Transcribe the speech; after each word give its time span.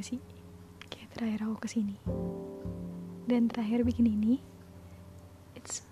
gak 0.00 0.16
sih? 0.16 0.20
Kayak 0.88 1.12
terakhir 1.12 1.40
aku 1.44 1.56
ke 1.60 1.68
sini. 1.68 2.00
Dan 3.28 3.52
terakhir 3.52 3.84
bikin 3.84 4.08
ini 4.08 4.40
it's 5.52 5.84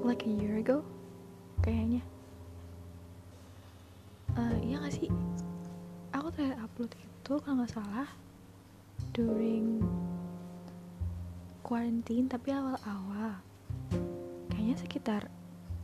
like 0.00 0.24
a 0.24 0.32
year 0.32 0.56
ago 0.56 0.80
kayaknya. 1.60 2.00
Uh, 4.32 4.56
iya 4.64 4.80
gak 4.80 4.96
sih? 4.96 5.12
Aku 6.16 6.32
terakhir 6.32 6.64
upload 6.64 6.96
itu 6.96 7.32
kalau 7.44 7.60
nggak 7.60 7.76
salah 7.76 8.08
during 9.12 9.84
quarantine 11.60 12.24
tapi 12.24 12.56
awal-awal. 12.56 13.36
Kayaknya 14.48 14.76
sekitar 14.80 15.22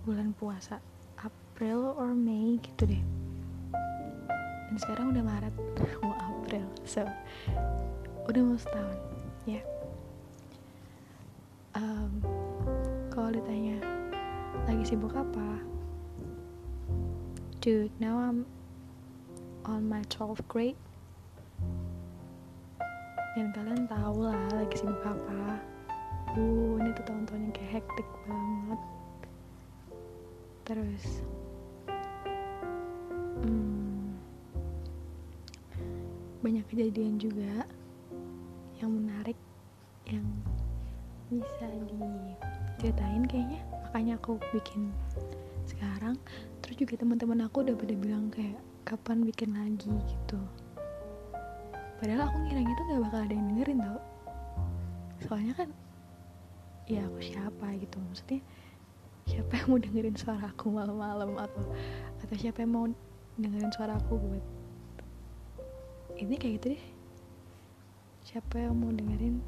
bulan 0.08 0.32
puasa 0.32 0.80
April 1.20 1.92
or 2.00 2.16
May 2.16 2.56
gitu 2.64 2.88
deh 2.88 3.19
dan 4.70 4.76
sekarang 4.78 5.10
udah 5.10 5.24
Maret 5.26 5.54
mau 6.06 6.14
April 6.14 6.66
so 6.86 7.02
udah 8.30 8.42
mau 8.46 8.54
setahun 8.54 8.98
ya. 9.42 9.58
Yeah. 9.58 9.64
um, 11.74 12.10
kalau 13.10 13.34
ditanya 13.34 13.82
lagi 14.70 14.94
sibuk 14.94 15.10
apa? 15.14 15.58
Dude 17.60 17.92
now 18.00 18.16
I'm 18.22 18.46
on 19.66 19.90
my 19.90 20.06
12th 20.08 20.46
grade. 20.48 20.78
Dan 23.34 23.54
kalian 23.54 23.86
tahu 23.86 24.26
lah 24.26 24.38
lagi 24.54 24.74
sibuk 24.78 25.02
apa. 25.04 25.60
Uh 26.38 26.78
ini 26.78 26.90
tuh 26.94 27.04
tahun-tahun 27.06 27.50
kayak 27.54 27.82
hektik 27.82 28.08
banget. 28.26 28.80
Terus 30.66 31.04
hmm, 33.42 33.69
banyak 36.40 36.64
kejadian 36.72 37.20
juga 37.20 37.68
yang 38.80 38.96
menarik 38.96 39.36
yang 40.08 40.24
bisa 41.28 41.68
diceritain 41.68 43.28
kayaknya. 43.28 43.60
Makanya 43.84 44.16
aku 44.16 44.40
bikin 44.56 44.88
sekarang. 45.68 46.16
Terus 46.64 46.76
juga 46.80 46.96
teman-teman 46.96 47.44
aku 47.44 47.60
udah 47.60 47.76
pada 47.76 47.92
bilang 47.92 48.32
kayak 48.32 48.56
kapan 48.88 49.20
bikin 49.28 49.52
lagi? 49.52 49.92
gitu. 49.92 50.40
Padahal 52.00 52.32
aku 52.32 52.36
ngira 52.48 52.64
gitu 52.64 52.80
gak 52.88 53.02
bakal 53.04 53.20
ada 53.20 53.34
yang 53.36 53.46
dengerin 53.52 53.78
tau. 53.84 54.00
Soalnya 55.28 55.52
kan 55.52 55.68
ya 56.88 57.04
aku 57.04 57.20
siapa 57.20 57.66
gitu. 57.76 57.96
Maksudnya 58.00 58.40
siapa 59.28 59.52
yang 59.60 59.68
mau 59.68 59.78
dengerin 59.78 60.16
suara 60.16 60.48
aku 60.48 60.72
malam-malam? 60.72 61.36
Atau 61.36 61.68
atau 62.24 62.36
siapa 62.40 62.64
yang 62.64 62.72
mau 62.72 62.86
dengerin 63.36 63.72
suara 63.76 64.00
aku 64.00 64.16
buat 64.16 64.59
ini 66.20 66.36
kayak 66.36 66.54
gitu 66.60 66.66
deh. 66.76 66.84
Siapa 68.28 68.60
yang 68.60 68.76
mau 68.76 68.92
dengerin? 68.92 69.40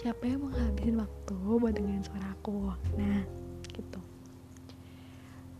Siapa 0.00 0.24
yang 0.24 0.48
mau 0.48 0.50
ngabisin 0.50 0.96
waktu 0.96 1.36
buat 1.36 1.76
dengerin 1.76 2.04
suara 2.08 2.32
aku? 2.32 2.72
Nah 2.96 3.20
gitu. 3.68 4.00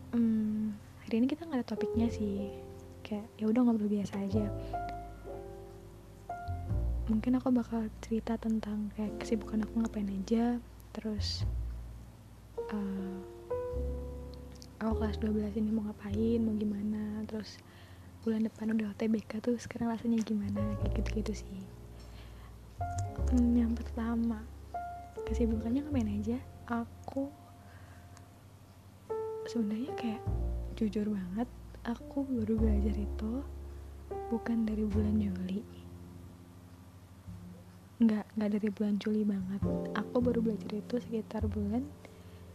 Hmm, 0.09 0.73
hari 1.05 1.21
ini 1.21 1.29
kita 1.29 1.45
nggak 1.45 1.61
ada 1.61 1.69
topiknya 1.69 2.09
sih. 2.09 2.49
Kayak 3.05 3.29
ya 3.37 3.45
udah 3.53 3.61
ngobrol 3.61 3.85
biasa 3.85 4.17
aja. 4.17 4.49
Mungkin 7.05 7.37
aku 7.37 7.53
bakal 7.53 7.89
cerita 8.01 8.37
tentang 8.41 8.89
kayak 8.97 9.13
kesibukan 9.21 9.61
aku 9.61 9.85
ngapain 9.85 10.09
aja. 10.09 10.57
Terus 10.89 11.45
uh, 12.73 13.17
aku 14.81 14.93
kelas 15.05 15.21
12 15.21 15.61
ini 15.61 15.69
mau 15.69 15.85
ngapain 15.85 16.41
mau 16.41 16.57
gimana. 16.57 17.21
Terus 17.29 17.61
bulan 18.19 18.43
depan 18.43 18.75
udah 18.75 18.91
UTBK 18.91 19.39
tuh 19.39 19.55
sekarang 19.55 19.95
rasanya 19.95 20.19
gimana? 20.23 20.59
Kayak 20.83 20.91
gitu-gitu 20.99 21.43
sih. 21.43 21.61
Hmm, 23.31 23.55
yang 23.55 23.71
pertama 23.71 24.43
kesibukannya 25.23 25.87
ngapain 25.87 26.09
aja? 26.19 26.37
Aku 26.67 27.31
sebenarnya 29.47 29.91
kayak 29.97 30.21
jujur 30.75 31.09
banget 31.09 31.49
aku 31.87 32.27
baru 32.27 32.53
belajar 32.59 32.95
itu 32.95 33.31
bukan 34.29 34.67
dari 34.67 34.83
bulan 34.85 35.15
Juli. 35.17 35.63
Nggak 38.03 38.25
nggak 38.35 38.49
dari 38.59 38.69
bulan 38.69 38.95
Juli 39.01 39.21
banget. 39.25 39.61
Aku 39.95 40.21
baru 40.21 40.43
belajar 40.43 40.71
itu 40.75 40.95
sekitar 41.01 41.47
bulan 41.47 41.87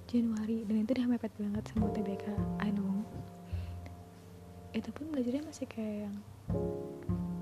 Januari 0.04 0.62
dan 0.69 0.84
itu 0.84 0.91
udah 0.94 1.06
mepet 1.10 1.32
banget 1.41 1.64
sama 1.72 1.88
UTBK 1.91 2.25
I 2.62 2.70
know 2.70 2.94
itu 4.75 4.91
pun 4.91 5.07
belajarnya 5.15 5.47
masih 5.47 5.67
kayak 5.71 6.11
yang 6.11 6.17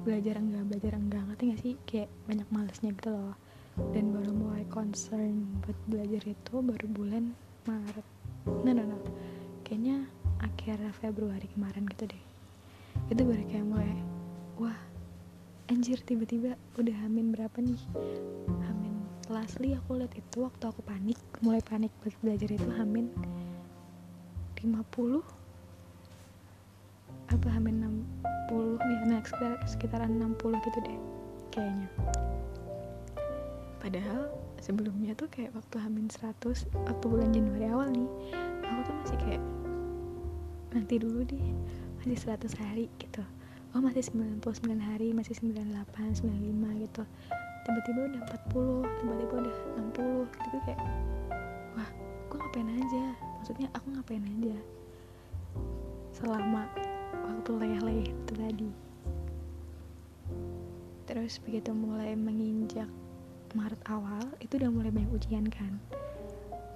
belajar 0.05 0.37
enggak 0.37 0.65
belajar 0.69 0.93
enggak 1.01 1.23
ngerti 1.25 1.45
gak 1.49 1.61
sih? 1.65 1.75
Kayak 1.89 2.11
banyak 2.29 2.49
malesnya 2.53 2.91
gitu 2.93 3.09
loh. 3.09 3.35
Dan 3.97 4.13
baru 4.13 4.37
mulai 4.37 4.69
concern 4.69 5.49
buat 5.65 5.79
belajar 5.89 6.23
itu 6.29 6.55
baru 6.61 6.87
bulan 6.93 7.33
Maret. 7.65 8.07
Nah 8.69 8.73
nah 8.77 8.85
nah 8.85 9.03
kayaknya 9.65 10.05
akhir 10.45 10.77
Februari 11.01 11.49
kemarin 11.57 11.89
gitu 11.97 12.05
deh. 12.13 12.25
Itu 13.09 13.25
baru 13.25 13.43
kayak 13.49 13.65
mulai 13.65 13.97
wah 14.61 14.77
anjir 15.73 15.97
tiba-tiba 16.05 16.61
udah 16.77 16.97
hamin 17.01 17.33
berapa 17.33 17.57
nih? 17.65 17.81
Hamin 18.69 18.93
lastly 19.33 19.73
aku 19.73 19.97
lihat 19.97 20.13
itu 20.13 20.45
waktu 20.45 20.65
aku 20.69 20.85
panik 20.85 21.17
mulai 21.41 21.65
panik 21.65 21.89
buat 22.05 22.13
belajar 22.21 22.53
itu 22.53 22.69
hamin 22.77 23.09
50 24.61 25.42
apa 27.33 27.49
hamin 27.49 28.05
60 28.53 28.77
nih 28.77 28.99
nah 29.09 29.21
sekitar, 29.25 29.57
sekitaran 29.65 30.21
60 30.21 30.53
gitu 30.69 30.79
deh 30.85 30.99
kayaknya. 31.49 31.89
Padahal 33.81 34.29
sebelumnya 34.61 35.17
tuh 35.17 35.33
kayak 35.33 35.57
waktu 35.57 35.77
hamin 35.81 36.13
100 36.13 36.69
waktu 36.87 37.05
bulan 37.09 37.33
Januari 37.33 37.67
awal 37.73 37.89
nih 37.89 38.09
aku 38.63 38.81
tuh 38.85 38.95
masih 39.01 39.19
kayak 39.25 39.43
nanti 40.77 40.95
dulu 41.01 41.25
deh 41.25 41.47
masih 42.05 42.21
100 42.21 42.53
hari 42.61 42.87
gitu. 43.01 43.25
Oh 43.73 43.81
masih 43.81 44.05
99 44.13 44.45
hari 44.77 45.17
masih 45.17 45.33
98 45.41 46.21
95 46.29 46.85
gitu. 46.85 47.03
Tiba-tiba 47.65 48.01
udah 48.13 48.21
40 48.53 49.01
tiba-tiba 49.01 49.35
udah 49.49 49.57
60 49.81 50.29
gitu 50.29 50.57
kayak 50.69 50.81
wah 51.81 51.89
gue 52.29 52.37
ngapain 52.37 52.69
aja? 52.77 53.05
Maksudnya 53.41 53.69
aku 53.73 53.87
ngapain 53.97 54.25
aja? 54.29 54.57
Selama 56.13 56.69
waktu 57.43 57.59
leleh 57.59 58.07
itu 58.07 58.33
tadi. 58.39 58.71
Terus 61.11 61.43
begitu 61.43 61.75
mulai 61.75 62.15
menginjak 62.15 62.87
Maret 63.59 63.83
awal 63.91 64.23
itu 64.39 64.63
udah 64.63 64.71
mulai 64.71 64.95
banyak 64.95 65.11
ujian 65.11 65.51
kan? 65.51 65.75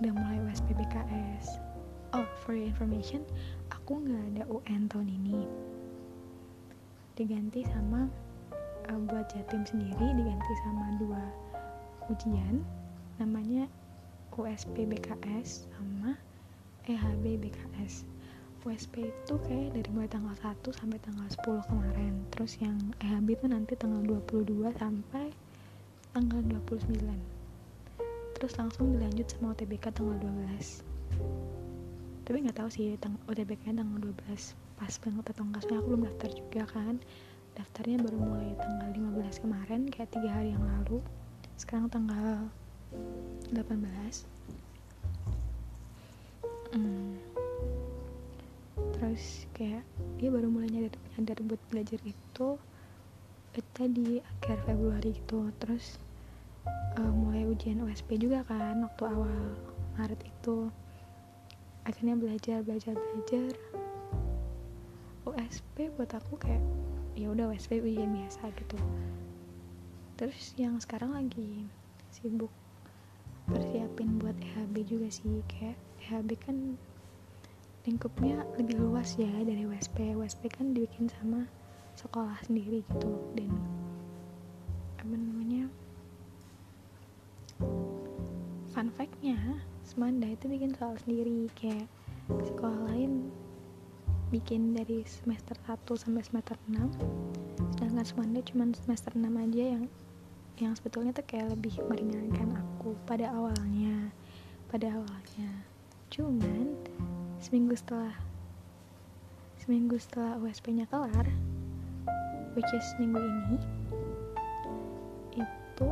Udah 0.03 0.11
mulai 0.11 0.43
USPBKS 0.43 1.63
oh 2.19 2.27
for 2.43 2.59
your 2.59 2.67
information 2.67 3.23
aku 3.71 4.03
nggak 4.11 4.19
ada 4.35 4.43
UN 4.51 4.91
tahun 4.91 5.07
ini. 5.07 5.47
Diganti 7.15 7.63
sama 7.71 8.11
uh, 8.91 9.01
buat 9.07 9.31
jatim 9.31 9.63
sendiri 9.71 10.19
diganti 10.19 10.53
sama 10.67 10.99
dua 10.99 11.23
ujian. 12.11 12.67
Namanya 13.23 13.71
USP 14.35 14.83
BKS 14.83 15.71
sama 15.79 16.19
EHB 16.91 17.39
BKS 17.39 18.16
USP 18.67 19.15
itu 19.15 19.35
kayak 19.47 19.79
dari 19.79 19.89
mulai 19.95 20.11
tanggal 20.11 20.35
1 20.35 20.59
sampai 20.75 20.99
tanggal 20.99 21.27
10 21.31 21.71
kemarin. 21.71 22.15
Terus 22.35 22.59
yang 22.59 22.77
EHB 22.99 23.39
itu 23.39 23.47
nanti 23.47 23.79
tanggal 23.79 24.03
22 24.03 24.75
sampai 24.75 25.31
tanggal 26.11 26.41
29 26.43 27.37
terus 28.37 28.53
langsung 28.61 28.93
dilanjut 28.93 29.33
sama 29.33 29.57
UTBK 29.57 29.97
tanggal 29.97 30.17
12 30.21 30.85
tapi 32.27 32.43
nggak 32.43 32.57
tahu 32.59 32.69
sih 32.69 32.97
UTBK 33.31 33.71
tanggal 33.71 34.01
12 34.03 34.17
pas 34.77 34.93
banget 34.99 35.25
atau 35.31 35.43
enggak. 35.47 35.63
Soalnya 35.63 35.79
aku 35.79 35.89
belum 35.95 36.03
daftar 36.11 36.31
juga 36.35 36.63
kan. 36.75 36.95
Daftarnya 37.55 37.97
baru 38.03 38.19
mulai 38.19 38.51
tanggal 38.59 38.91
15 39.15 39.47
kemarin 39.47 39.81
kayak 39.89 40.11
tiga 40.11 40.35
hari 40.35 40.51
yang 40.53 40.67
lalu. 40.67 40.99
Sekarang 41.55 41.87
tanggal 41.87 42.51
18 43.55 43.63
hmm. 46.75 47.26
Terus 49.17 49.49
kayak 49.57 49.81
dia 50.21 50.29
baru 50.29 50.53
mulai 50.53 50.69
nyadar, 50.69 50.93
nyadar 51.17 51.41
buat 51.49 51.63
belajar 51.73 51.97
itu 52.05 52.61
itu 53.57 53.71
tadi 53.73 54.21
akhir 54.21 54.61
Februari 54.69 55.17
gitu. 55.17 55.49
Terus 55.57 55.97
uh, 57.01 57.13
mulai 57.17 57.49
ujian 57.49 57.81
USP 57.81 58.21
juga 58.21 58.45
kan 58.45 58.85
waktu 58.85 59.09
awal 59.09 59.57
Maret 59.97 60.21
itu. 60.21 60.69
Akhirnya 61.89 62.13
belajar 62.21 62.61
belajar 62.61 62.93
belajar. 62.93 63.57
USP 65.25 65.89
buat 65.97 66.13
aku 66.13 66.37
kayak 66.37 66.61
ya 67.17 67.33
udah 67.33 67.49
USP 67.57 67.81
ujian 67.81 68.13
biasa 68.13 68.53
gitu. 68.53 68.77
Terus 70.21 70.53
yang 70.61 70.77
sekarang 70.77 71.17
lagi 71.17 71.65
sibuk 72.13 72.53
persiapin 73.49 74.21
buat 74.21 74.37
EHB 74.45 74.85
juga 74.85 75.09
sih. 75.09 75.41
Kayak 75.49 75.81
EHB 76.05 76.37
kan 76.37 76.77
lingkupnya 77.87 78.43
lebih 78.59 78.83
luas 78.83 79.15
ya 79.15 79.31
dari 79.47 79.63
USP 79.63 80.19
USP 80.19 80.51
kan 80.51 80.75
dibikin 80.75 81.07
sama 81.07 81.47
sekolah 81.95 82.35
sendiri 82.43 82.83
gitu. 82.83 83.11
Dan 83.39 83.55
apa 84.99 85.15
namanya 85.15 85.71
fun 88.75 88.91
factnya 88.93 89.39
Semanda 89.87 90.27
itu 90.27 90.51
bikin 90.51 90.75
soal 90.75 90.99
sendiri. 90.99 91.47
Kayak 91.55 91.87
sekolah 92.27 92.91
lain 92.91 93.31
bikin 94.35 94.75
dari 94.75 95.07
semester 95.07 95.55
1 95.71 95.87
sampai 95.87 96.27
semester 96.27 96.59
6 96.67 96.91
sedangkan 97.79 98.03
Semanda 98.03 98.43
cuma 98.43 98.67
semester 98.75 99.15
6 99.15 99.23
aja 99.23 99.65
yang 99.79 99.85
yang 100.57 100.73
sebetulnya 100.75 101.15
tuh 101.15 101.23
kayak 101.29 101.55
lebih 101.55 101.79
meringankan 101.87 102.59
aku 102.59 102.97
pada 103.07 103.31
awalnya. 103.31 104.11
Pada 104.73 104.89
awalnya. 104.89 105.63
Cuman 106.09 106.86
seminggu 107.41 107.77
setelah 107.77 108.15
seminggu 109.61 109.99
setelah 109.99 110.39
USP 110.41 110.73
nya 110.73 110.87
kelar 110.89 111.27
which 112.57 112.71
is 112.73 112.87
minggu 112.97 113.21
ini 113.21 113.59
itu 115.37 115.89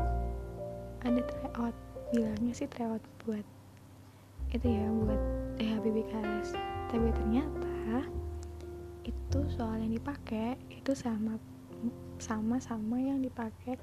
ada 1.04 1.20
tryout. 1.20 1.76
Bilangnya 2.14 2.56
sih 2.56 2.70
tryout 2.70 3.04
buat 3.26 3.44
itu 4.54 4.66
ya 4.70 4.86
buat 5.04 5.20
EHBBKS 5.60 6.56
tapi 6.88 7.10
ternyata 7.10 8.06
itu 9.04 9.38
soal 9.52 9.82
yang 9.82 9.92
dipakai 9.92 10.54
itu 10.70 10.94
sama 10.94 11.36
sama 12.22 12.56
sama 12.62 12.96
yang 12.96 13.20
dipakai 13.20 13.76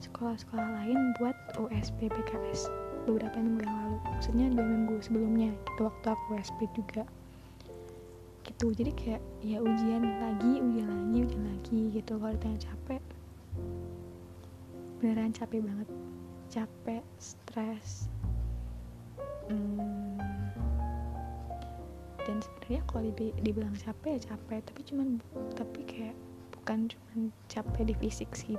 sekolah-sekolah 0.00 0.68
lain 0.80 0.96
buat 1.18 1.36
USP 1.58 2.08
BKS 2.08 2.79
beberapa 3.06 3.36
minggu 3.40 3.62
yang 3.64 3.76
lalu. 3.76 3.98
Maksudnya 4.16 4.46
dua 4.52 4.66
minggu 4.66 4.94
sebelumnya 5.00 5.50
itu 5.54 5.80
waktu 5.84 6.06
aku 6.10 6.24
USP 6.36 6.58
juga. 6.76 7.04
Gitu 8.44 8.66
jadi 8.72 8.92
kayak 8.96 9.22
ya 9.44 9.58
ujian 9.60 10.02
lagi 10.20 10.52
ujian 10.60 10.88
lagi 10.88 11.18
ujian 11.24 11.44
lagi 11.44 11.80
gitu. 11.94 12.12
Kalau 12.16 12.32
ditanya 12.34 12.58
capek 12.60 13.02
beneran 15.00 15.32
capek 15.32 15.60
banget. 15.64 15.88
Capek 16.50 17.02
stres. 17.22 18.10
Hmm, 19.50 20.18
dan 22.30 22.38
sebenarnya 22.38 22.82
kalau 22.86 23.02
dibilang 23.42 23.74
capek 23.74 24.18
ya 24.18 24.20
capek. 24.34 24.60
Tapi 24.62 24.80
cuman 24.86 25.08
tapi 25.58 25.80
kayak 25.88 26.16
bukan 26.54 26.86
cuma 26.86 27.32
capek 27.50 27.90
di 27.90 27.94
fisik 27.98 28.30
sih. 28.36 28.54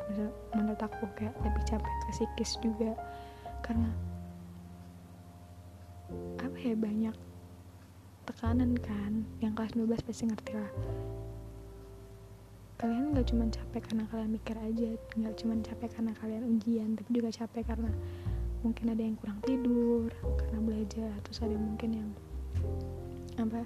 Menurut 0.51 0.81
aku 0.81 1.07
kayak 1.15 1.31
lebih 1.39 1.63
capek 1.63 1.93
ke 2.03 2.09
psikis 2.11 2.59
juga. 2.59 2.91
Karena 3.63 3.87
apa 6.39 6.57
ya 6.59 6.75
banyak 6.75 7.15
tekanan 8.25 8.77
kan. 8.79 9.25
Yang 9.43 9.53
kelas 9.57 9.71
12 9.77 10.07
pasti 10.07 10.23
ngerti 10.29 10.53
lah. 10.55 10.73
Kalian 12.81 13.13
gak 13.13 13.29
cuma 13.29 13.45
capek 13.45 13.81
karena 13.93 14.03
kalian 14.09 14.31
mikir 14.33 14.57
aja 14.57 14.89
gak 15.13 15.35
cuma 15.37 15.53
capek 15.61 15.89
karena 15.93 16.11
kalian 16.17 16.43
ujian 16.49 16.89
tapi 16.97 17.09
juga 17.13 17.29
capek 17.29 17.63
karena 17.69 17.93
mungkin 18.65 18.85
ada 18.89 19.01
yang 19.05 19.13
kurang 19.21 19.37
tidur 19.45 20.09
karena 20.37 20.59
belajar 20.61 21.13
terus 21.21 21.45
ada 21.45 21.53
mungkin 21.57 21.89
yang 21.93 22.09
apa 23.37 23.65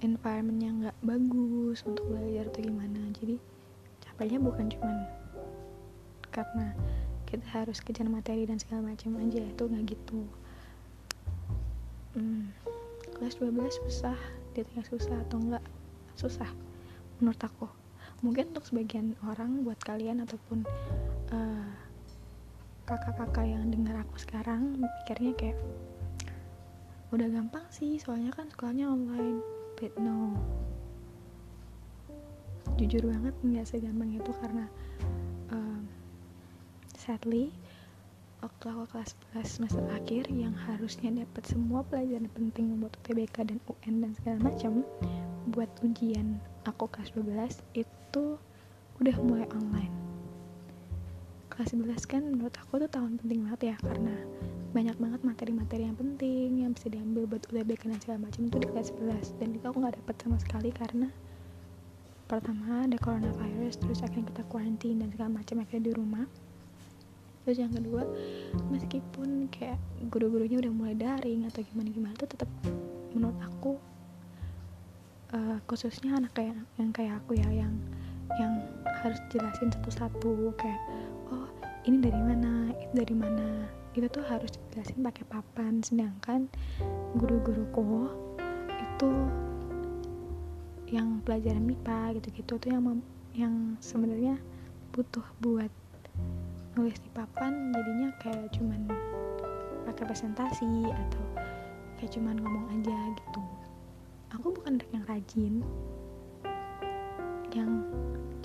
environmentnya 0.00 0.70
nggak 0.72 0.98
bagus 1.04 1.84
untuk 1.84 2.08
belajar 2.08 2.48
atau 2.48 2.60
gimana. 2.64 3.00
Jadi 3.20 3.36
capeknya 4.00 4.40
bukan 4.40 4.66
cuman 4.72 4.96
karena 6.32 6.72
kita 7.28 7.46
harus 7.52 7.78
kejar 7.84 8.08
materi 8.08 8.48
dan 8.48 8.56
segala 8.56 8.92
macam 8.92 9.20
aja 9.20 9.44
itu 9.44 9.62
nggak 9.68 9.84
gitu 9.92 10.24
hmm, 12.16 12.50
kelas 13.18 13.38
12 13.38 13.80
susah 13.84 14.16
ditanya 14.56 14.84
susah 14.88 15.16
atau 15.28 15.38
enggak? 15.38 15.64
Susah 16.18 16.50
menurut 17.20 17.40
aku. 17.40 17.68
Mungkin 18.20 18.52
untuk 18.52 18.68
sebagian 18.68 19.16
orang 19.24 19.64
buat 19.64 19.80
kalian 19.80 20.24
ataupun 20.24 20.64
kakak 21.30 21.78
kakak-kakak 22.90 23.46
yang 23.46 23.70
dengar 23.70 24.02
aku 24.02 24.18
sekarang 24.18 24.82
mikirnya 24.82 25.32
kayak 25.38 25.58
udah 27.14 27.26
gampang 27.30 27.62
sih 27.70 27.98
soalnya 28.02 28.34
kan 28.34 28.50
sekolahnya 28.50 28.90
online. 28.90 29.40
But 29.78 29.94
no. 29.96 30.36
Jujur 32.76 33.08
banget 33.08 33.34
nggak 33.40 33.66
segampang 33.68 34.16
itu 34.16 34.32
karena 34.40 34.66
um, 35.52 35.86
sadly 36.96 37.54
waktu 38.40 38.72
aku 38.72 38.84
kelas 38.96 39.12
11 39.36 39.44
semester 39.44 39.84
akhir 39.92 40.24
yang 40.32 40.56
harusnya 40.56 41.12
dapat 41.12 41.44
semua 41.44 41.84
pelajaran 41.84 42.24
penting 42.32 42.80
buat 42.80 42.96
UTBK 43.04 43.52
dan 43.52 43.60
UN 43.68 43.94
dan 44.00 44.12
segala 44.16 44.38
macam 44.48 44.80
buat 45.52 45.68
ujian 45.84 46.40
aku 46.64 46.88
kelas 46.88 47.12
12 47.12 47.84
itu 47.84 48.24
udah 49.00 49.16
mulai 49.20 49.44
online. 49.52 49.92
Kelas 51.52 51.76
11 51.76 52.00
kan 52.08 52.22
menurut 52.24 52.56
aku 52.56 52.80
tuh 52.80 52.88
tahun 52.88 53.20
penting 53.20 53.44
banget 53.44 53.60
ya 53.72 53.76
karena 53.84 54.16
banyak 54.72 54.96
banget 54.96 55.20
materi-materi 55.20 55.82
yang 55.84 55.98
penting 56.00 56.64
yang 56.64 56.72
bisa 56.72 56.88
diambil 56.88 57.28
buat 57.28 57.44
UTBK 57.44 57.92
dan 57.92 58.00
segala 58.00 58.18
macam 58.24 58.40
itu 58.48 58.56
di 58.56 58.66
kelas 58.72 58.88
11 58.96 59.36
dan 59.36 59.48
itu 59.52 59.64
aku 59.68 59.76
nggak 59.84 59.96
dapet 60.00 60.16
sama 60.16 60.36
sekali 60.40 60.70
karena 60.72 61.08
pertama 62.24 62.88
ada 62.88 62.96
coronavirus 62.96 63.84
terus 63.84 64.00
akhirnya 64.00 64.32
kita 64.32 64.42
quarantine 64.48 65.02
dan 65.04 65.12
segala 65.12 65.42
macam 65.42 65.60
akhirnya 65.60 65.84
di 65.90 65.92
rumah 65.92 66.24
terus 67.50 67.66
yang 67.66 67.74
kedua 67.74 68.06
meskipun 68.70 69.50
kayak 69.50 69.82
guru-gurunya 70.06 70.62
udah 70.62 70.70
mulai 70.70 70.94
daring 70.94 71.50
atau 71.50 71.66
gimana-gimana 71.66 72.14
tuh 72.14 72.30
tetap 72.30 72.46
menurut 73.10 73.34
aku 73.42 73.74
uh, 75.34 75.58
khususnya 75.66 76.14
anak 76.14 76.30
kayak 76.30 76.54
yang 76.78 76.94
kayak 76.94 77.18
aku 77.18 77.34
ya 77.34 77.50
yang 77.50 77.74
yang 78.38 78.62
harus 79.02 79.18
jelasin 79.34 79.74
satu-satu 79.74 80.54
kayak 80.54 80.78
oh 81.34 81.50
ini 81.90 81.98
dari 81.98 82.22
mana 82.22 82.70
itu 82.76 82.92
dari 82.94 83.14
mana. 83.16 83.48
Itu 83.94 84.06
tuh 84.06 84.22
harus 84.26 84.50
dijelasin 84.54 85.02
pakai 85.02 85.24
papan. 85.26 85.82
Sedangkan 85.82 86.46
guru-guruku 87.18 88.10
itu 88.78 89.10
yang 90.90 91.22
pelajaran 91.22 91.62
MIPA 91.66 92.18
gitu-gitu 92.18 92.58
tuh 92.58 92.70
yang 92.70 92.82
yang 93.34 93.54
sebenarnya 93.78 94.38
butuh 94.90 95.22
buat 95.38 95.70
nulis 96.78 96.98
di 97.02 97.10
papan 97.10 97.74
jadinya 97.74 98.14
kayak 98.22 98.46
cuman 98.54 98.86
pakai 99.90 100.04
presentasi 100.06 100.86
atau 100.86 101.24
kayak 101.98 102.12
cuman 102.14 102.36
ngomong 102.38 102.66
aja 102.78 102.98
gitu. 103.18 103.42
Aku 104.38 104.54
bukan 104.54 104.78
anak 104.78 104.88
yang 104.94 105.04
rajin. 105.10 105.54
Yang 107.50 107.70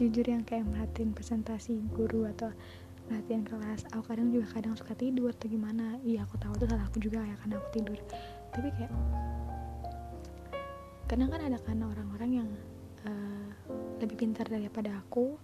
jujur 0.01 0.25
yang 0.25 0.43
kayak 0.43 0.65
merhatiin 0.65 1.13
presentasi 1.13 1.85
guru 1.93 2.25
atau 2.25 2.49
latihan 3.05 3.45
kelas 3.45 3.85
aku 3.93 4.01
kadang 4.09 4.33
juga 4.33 4.49
kadang 4.57 4.73
suka 4.73 4.97
tidur 4.97 5.29
atau 5.29 5.45
gimana. 5.45 6.01
Iya 6.01 6.25
aku 6.25 6.41
tahu 6.41 6.57
itu 6.57 6.65
salah 6.65 6.85
aku 6.89 6.97
juga 6.97 7.21
ya 7.21 7.35
karena 7.45 7.55
aku 7.61 7.69
tidur. 7.69 7.99
Tapi 8.49 8.67
kayak 8.73 8.91
kadang 11.05 11.29
kan 11.29 11.41
ada 11.45 11.57
kan 11.61 11.77
orang-orang 11.85 12.31
yang 12.41 12.49
uh, 13.05 13.47
lebih 14.01 14.17
pintar 14.17 14.49
daripada 14.49 14.97
aku 14.97 15.37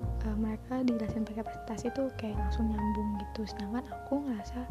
uh, 0.00 0.36
mereka 0.36 0.82
dijelasin 0.82 1.24
pakai 1.24 1.44
presentasi 1.46 1.86
tuh 1.94 2.08
kayak 2.18 2.36
langsung 2.36 2.68
nyambung 2.70 3.20
gitu. 3.22 3.46
Sedangkan 3.48 3.84
aku 3.88 4.24
ngerasa 4.26 4.66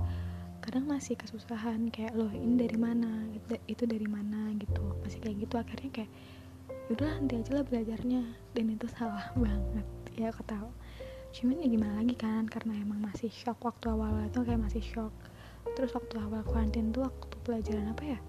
kadang 0.65 0.89
masih 0.89 1.13
kesusahan 1.13 1.94
kayak 1.94 2.17
loh 2.17 2.29
ini 2.34 2.58
dari 2.58 2.77
mana? 2.77 3.25
Itu, 3.34 3.58
itu 3.70 3.84
dari 3.86 4.08
mana? 4.10 4.50
Gitu. 4.58 4.82
Masih 5.05 5.20
kayak 5.22 5.36
gitu 5.46 5.55
akhirnya 5.62 5.91
kayak 5.94 6.12
yaudah 6.89 7.12
nanti 7.17 7.34
aja 7.41 7.51
lah 7.58 7.65
belajarnya. 7.65 8.24
Dan 8.53 8.65
itu 8.74 8.86
salah 8.94 9.29
banget 9.38 9.88
ya 10.17 10.29
aku. 10.32 10.44
Tahu 10.46 10.70
cuman 11.36 11.60
ya 11.60 11.67
gimana 11.67 11.94
lagi 12.00 12.15
kan 12.15 12.48
karena 12.48 12.79
emang 12.79 13.03
masih 13.03 13.27
shock 13.27 13.60
waktu 13.60 13.91
awal 13.91 14.24
itu 14.24 14.39
kayak 14.39 14.62
masih 14.62 14.79
shock. 14.79 15.12
Terus 15.75 15.91
waktu 15.91 16.15
awal 16.22 16.46
karantin 16.48 16.96
tuh 16.96 17.03
waktu 17.03 17.36
pelajaran 17.44 17.91
apa 17.91 18.03
ya 18.15 18.20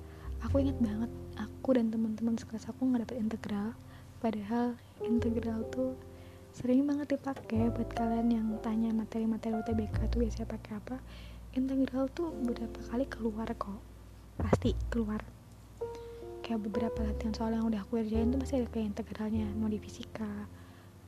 aku 0.43 0.61
inget 0.61 0.77
banget 0.83 1.09
aku 1.39 1.79
dan 1.79 1.89
teman-teman 1.89 2.35
sekelas 2.35 2.67
aku 2.67 2.83
nggak 2.91 3.07
dapet 3.07 3.17
integral. 3.23 3.69
Padahal 4.19 4.75
integral 5.05 5.63
tuh 5.71 5.95
sering 6.57 6.89
banget 6.89 7.21
dipakai 7.21 7.69
buat 7.69 7.93
kalian 7.93 8.33
yang 8.33 8.49
tanya 8.65 8.89
materi-materi 8.97 9.61
UTBK 9.61 10.09
tuh 10.09 10.25
biasanya 10.25 10.49
pakai 10.49 10.73
apa. 10.81 10.97
Integral 11.53 12.09
tuh 12.17 12.33
beberapa 12.33 12.81
kali 12.89 13.05
keluar 13.05 13.45
kok. 13.53 13.77
Pasti 14.41 14.73
keluar. 14.89 15.21
Kayak 16.41 16.65
beberapa 16.65 17.05
latihan 17.05 17.37
soal 17.37 17.53
yang 17.53 17.69
udah 17.69 17.85
aku 17.85 18.01
kerjain 18.01 18.33
tuh 18.33 18.41
masih 18.41 18.65
ada 18.65 18.73
kayak 18.73 18.97
integralnya. 18.97 19.45
Mau 19.61 19.69
di 19.69 19.77
fisika 19.77 20.49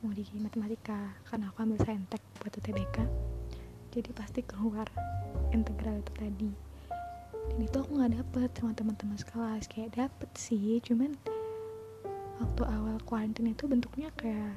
mau 0.05 0.13
di 0.13 0.21
matematika. 0.37 1.17
Karena 1.25 1.49
aku 1.49 1.65
ambil 1.65 1.81
saintek 1.81 2.21
buat 2.37 2.53
UTBK 2.53 3.29
jadi 3.89 4.13
pasti 4.13 4.45
keluar 4.45 4.85
integral 5.49 5.97
itu 5.97 6.13
tadi. 6.13 6.51
Dan 7.49 7.59
itu 7.65 7.75
aku 7.81 7.97
nggak 7.97 8.21
dapet 8.21 8.49
sama 8.53 8.71
teman-teman 8.77 9.17
sekelas. 9.17 9.65
Kayak 9.65 9.97
dapet 9.97 10.29
sih 10.37 10.77
cuman 10.85 11.17
waktu 12.37 12.61
awal 12.69 13.01
kuarantin 13.03 13.49
itu 13.49 13.65
bentuknya 13.65 14.13
kayak 14.13 14.53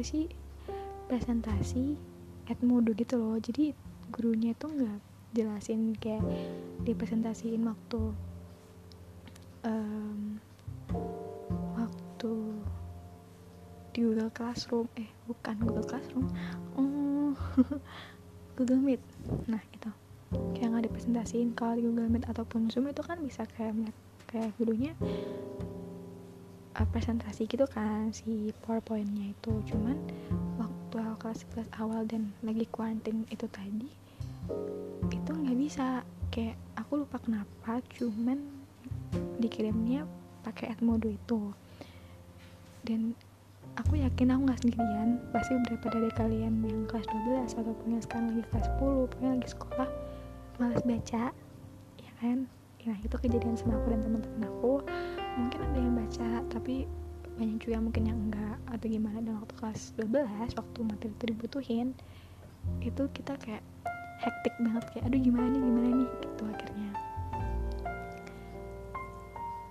apa 0.00 0.08
sih 0.16 0.32
presentasi 1.12 1.92
edmodo 2.48 2.96
gitu 2.96 3.20
loh. 3.20 3.36
Jadi 3.36 3.76
gurunya 4.08 4.56
itu 4.56 4.64
nggak 4.64 4.96
jelasin 5.36 5.92
kayak 5.92 6.24
dipresentasiin 6.88 7.60
waktu 7.68 8.16
um, 9.60 10.40
waktu 11.76 12.32
di 13.92 14.00
Google 14.08 14.32
Classroom. 14.32 14.88
Eh 14.96 15.12
bukan 15.28 15.68
Google 15.68 15.84
Classroom. 15.84 16.32
Oh 16.80 17.36
Google 18.56 18.80
Meet. 18.80 19.04
Nah 19.52 19.60
itu. 19.68 19.92
Kayak 20.56 20.80
nggak 20.80 20.84
dipresentasiin 20.88 21.52
kalau 21.52 21.76
di 21.76 21.84
Google 21.84 22.08
Meet 22.08 22.24
ataupun 22.24 22.72
Zoom 22.72 22.88
itu 22.88 23.04
kan 23.04 23.20
bisa 23.20 23.44
kayak 23.52 23.92
kayak 24.32 24.56
videonya 24.56 24.96
uh, 26.80 26.88
presentasi 26.88 27.44
gitu 27.44 27.68
kan 27.68 28.08
si 28.16 28.56
powerpointnya 28.64 29.36
itu. 29.36 29.52
Cuman 29.68 30.00
waktu 30.56 30.94
awal 30.96 31.16
kelas 31.20 31.44
11 31.52 31.68
awal 31.76 32.02
dan 32.08 32.32
lagi 32.40 32.64
quarantine 32.72 33.28
itu 33.28 33.44
tadi 33.52 33.92
itu 35.12 35.30
nggak 35.30 35.58
bisa. 35.60 36.02
Kayak 36.30 36.56
aku 36.78 37.04
lupa 37.04 37.18
kenapa 37.20 37.82
cuman 37.98 38.38
dikirimnya 39.42 40.08
pakai 40.40 40.72
mode 40.80 41.12
itu. 41.12 41.52
Dan 42.80 43.12
aku 43.76 44.00
yakin 44.00 44.32
aku 44.32 44.40
nggak 44.48 44.60
sendirian. 44.64 45.08
Pasti 45.34 45.52
beberapa 45.60 45.86
dari 45.92 46.10
kalian 46.16 46.54
yang 46.64 46.88
kelas 46.88 47.06
12 47.12 47.60
ataupun 47.60 47.86
yang 47.92 48.02
sekarang 48.02 48.26
lagi 48.32 48.44
kelas 48.48 48.66
10 48.80 49.10
pokoknya 49.10 49.30
lagi 49.36 49.48
sekolah 49.52 49.88
malas 50.56 50.82
baca 50.86 51.24
ya 52.00 52.12
kan? 52.22 52.38
Nah 52.86 52.96
itu 53.04 53.16
kejadian 53.20 53.58
sama 53.58 53.76
aku 53.76 53.92
dan 53.92 54.00
teman-teman 54.00 54.42
aku 54.48 54.72
mungkin 55.40 55.60
ada 55.64 55.78
yang 55.80 55.94
baca 55.96 56.28
tapi 56.52 56.74
banyak 57.40 57.58
juga 57.64 57.76
mungkin 57.80 58.04
yang 58.04 58.18
enggak 58.28 58.56
atau 58.68 58.86
gimana. 58.86 59.18
Dan 59.24 59.32
waktu 59.40 59.54
kelas 59.56 59.80
12 59.96 60.60
waktu 60.60 60.78
materi 60.84 61.12
itu 61.16 61.24
dibutuhin 61.32 61.88
itu 62.84 63.02
kita 63.16 63.40
kayak 63.40 63.64
hektik 64.20 64.52
banget 64.60 64.84
kayak 64.92 65.04
aduh 65.08 65.20
gimana 65.20 65.46
nih 65.48 65.62
gimana 65.64 65.88
nih? 66.04 66.10
Gitu 66.20 66.42
akhirnya. 66.44 66.90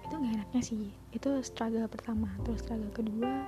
Itu 0.10 0.14
nggak 0.18 0.34
enaknya 0.42 0.62
sih. 0.66 0.90
Itu 1.14 1.30
struggle 1.46 1.86
pertama. 1.86 2.34
Terus 2.42 2.66
struggle 2.66 2.90
kedua 2.90 3.46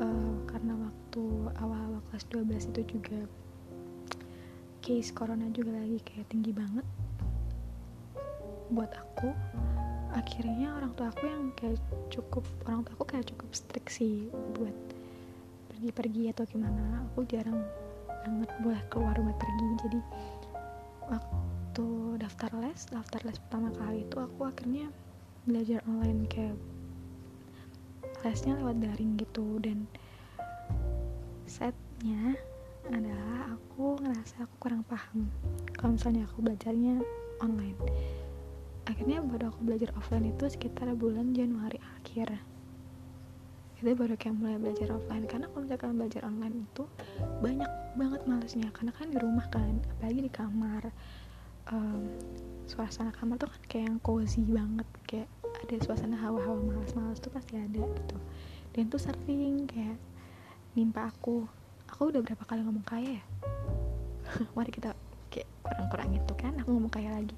uh, 0.00 0.34
karena 0.46 0.74
waktu 0.78 1.22
awal-awal 1.60 2.00
kelas 2.10 2.24
12 2.30 2.70
itu 2.70 2.82
juga 2.96 3.20
case 4.80 5.12
corona 5.12 5.46
juga 5.52 5.76
lagi 5.76 6.00
kayak 6.06 6.26
tinggi 6.32 6.56
banget 6.56 6.86
buat 8.70 8.90
aku 8.94 9.34
akhirnya 10.10 10.74
orang 10.74 10.92
tua 10.98 11.08
aku 11.14 11.24
yang 11.26 11.44
kayak 11.54 11.78
cukup 12.10 12.42
orang 12.66 12.82
tua 12.82 12.92
aku 12.98 13.06
kayak 13.06 13.26
cukup 13.30 13.50
strict 13.54 13.90
sih 13.94 14.26
buat 14.58 14.74
pergi-pergi 15.72 16.34
atau 16.34 16.44
gimana. 16.50 17.06
Aku 17.10 17.24
jarang 17.24 17.62
banget 18.26 18.50
boleh 18.60 18.82
keluar 18.90 19.16
buat 19.16 19.38
pergi. 19.38 19.68
Jadi 19.86 20.00
waktu 21.10 21.86
daftar 22.20 22.50
les 22.60 22.80
daftar 22.90 23.20
les 23.24 23.38
pertama 23.38 23.70
kali 23.78 24.04
itu 24.04 24.16
aku 24.18 24.40
akhirnya 24.46 24.86
belajar 25.46 25.80
online 25.88 26.26
kayak 26.28 26.58
lesnya 28.26 28.58
lewat 28.60 28.76
daring 28.82 29.16
gitu. 29.16 29.56
Dan 29.62 29.86
setnya 31.46 32.34
adalah 32.90 33.54
aku 33.54 34.00
ngerasa 34.02 34.44
aku 34.44 34.54
kurang 34.58 34.82
paham 34.88 35.30
kalau 35.78 35.94
misalnya 35.94 36.26
aku 36.26 36.42
belajarnya 36.42 37.00
online 37.40 37.78
akhirnya 38.88 39.20
baru 39.20 39.52
aku 39.52 39.60
belajar 39.66 39.90
offline 39.96 40.32
itu 40.32 40.44
sekitar 40.48 40.88
bulan 40.96 41.36
Januari 41.36 41.76
akhir. 42.00 42.40
Itu 43.80 43.96
baru 43.96 44.14
kayak 44.16 44.36
mulai 44.36 44.56
belajar 44.60 44.92
offline. 44.92 45.24
Karena 45.24 45.48
kalau 45.48 45.64
misalkan 45.64 45.96
belajar 45.96 46.22
online 46.24 46.68
itu 46.68 46.84
banyak 47.40 47.70
banget 47.96 48.20
malesnya. 48.28 48.68
Karena 48.72 48.92
kan 48.92 49.08
di 49.12 49.18
rumah 49.20 49.46
kan 49.48 49.80
apalagi 49.96 50.20
di 50.28 50.32
kamar 50.32 50.82
um, 51.72 52.04
suasana 52.68 53.12
kamar 53.12 53.40
tuh 53.40 53.48
kan 53.48 53.62
kayak 53.68 53.84
yang 53.88 53.98
cozy 54.04 54.44
banget. 54.44 54.88
Kayak 55.08 55.28
ada 55.60 55.76
suasana 55.84 56.16
hawa-hawa 56.20 56.60
malas-malas 56.60 57.20
tuh 57.20 57.32
pasti 57.32 57.56
ada 57.56 57.80
gitu. 57.80 58.16
Dan 58.76 58.92
tuh 58.92 59.00
sering 59.00 59.64
kayak 59.68 59.96
nimpa 60.76 61.08
aku. 61.08 61.48
Aku 61.90 62.12
udah 62.12 62.22
berapa 62.22 62.44
kali 62.46 62.62
ngomong 62.62 62.86
kaya 62.86 63.18
ya? 63.18 63.24
Mari 64.56 64.70
kita 64.70 64.94
kayak 65.32 65.48
kurang-kurang 65.64 66.10
itu 66.14 66.32
kan 66.38 66.52
aku 66.60 66.68
ngomong 66.70 66.92
kaya 66.92 67.10
lagi 67.10 67.34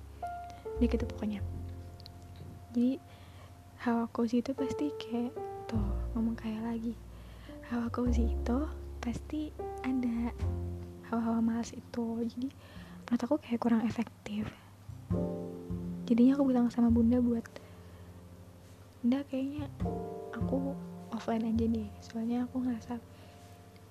ini 0.82 0.90
gitu 0.90 1.06
pokoknya. 1.06 1.38
Jadi 2.74 2.98
hawa 3.86 4.10
cozy 4.10 4.42
itu 4.42 4.50
pasti 4.50 4.90
kayak 4.98 5.30
tuh 5.70 5.78
ngomong 6.18 6.34
kayak 6.34 6.58
lagi. 6.66 6.98
Hawa 7.70 7.86
cozy 7.94 8.34
itu 8.34 8.58
pasti 8.98 9.54
ada 9.86 10.34
hawa-hawa 11.06 11.38
malas 11.38 11.70
itu. 11.70 12.26
Jadi 12.26 12.50
menurut 13.06 13.22
aku 13.22 13.38
kayak 13.38 13.62
kurang 13.62 13.86
efektif. 13.86 14.50
Jadinya 16.10 16.34
aku 16.34 16.50
bilang 16.50 16.66
sama 16.74 16.90
bunda 16.90 17.22
buat 17.22 17.46
bunda 19.02 19.22
kayaknya 19.30 19.70
aku 20.34 20.74
offline 21.14 21.46
aja 21.50 21.66
deh 21.66 21.90
soalnya 21.98 22.46
aku 22.46 22.62
ngerasa 22.62 23.02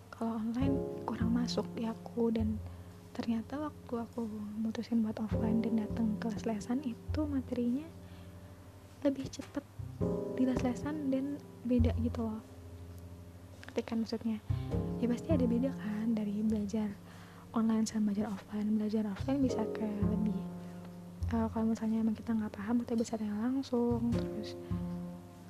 kalau 0.08 0.40
online 0.40 0.76
kurang 1.04 1.36
masuk 1.36 1.68
di 1.76 1.84
aku 1.84 2.32
dan 2.32 2.56
ternyata 3.12 3.60
waktu 3.60 3.94
aku 4.00 4.24
mutusin 4.60 5.04
buat 5.04 5.20
offline 5.20 5.60
dan 5.60 5.84
datang 5.84 6.16
ke 6.18 6.32
lesan 6.48 6.80
itu 6.88 7.22
materinya 7.28 7.84
lebih 9.04 9.28
cepet 9.28 9.66
di 10.40 10.44
lesan 10.48 11.12
dan 11.12 11.38
beda 11.68 11.92
gitu 12.00 12.26
loh. 12.26 12.42
Ketika 13.72 13.96
maksudnya 13.96 14.40
ya 15.00 15.08
pasti 15.12 15.30
ada 15.32 15.46
beda 15.46 15.72
kan 15.76 16.16
dari 16.16 16.44
belajar 16.44 16.92
online 17.52 17.84
sama 17.84 18.12
belajar 18.12 18.32
offline. 18.32 18.68
Belajar 18.80 19.04
offline 19.12 19.42
bisa 19.44 19.62
kayak 19.76 20.02
lebih 20.08 20.38
uh, 21.36 21.48
kalau 21.52 21.72
misalnya 21.72 22.04
emang 22.04 22.16
kita 22.16 22.32
nggak 22.32 22.54
paham 22.56 22.84
kita 22.88 22.94
bisa 22.96 23.14
tanya 23.20 23.36
langsung. 23.44 24.12
Terus 24.16 24.56